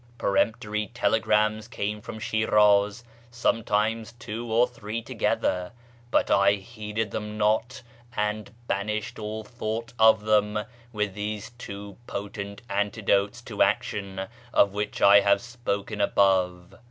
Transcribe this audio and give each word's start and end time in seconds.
Peremptory 0.17 0.87
telegrams 0.95 1.67
came 1.67 2.01
from 2.01 2.17
Shiraz, 2.17 3.03
sometimes 3.29 4.13
two 4.13 4.51
or 4.51 4.67
three 4.67 4.99
together, 5.03 5.73
but 6.09 6.31
I 6.31 6.53
heeded 6.53 7.11
them 7.11 7.37
not, 7.37 7.83
and 8.15 8.51
banished 8.65 9.19
all 9.19 9.43
thought 9.43 9.93
of 9.99 10.21
them 10.23 10.65
with 10.91 11.13
these 11.13 11.51
two 11.51 11.97
potent 12.07 12.63
antidotes 12.67 13.43
to 13.43 13.61
action 13.61 14.21
of 14.51 14.73
which 14.73 15.03
I 15.03 15.19
have 15.19 15.39
spoken 15.39 16.01
above. 16.01 16.73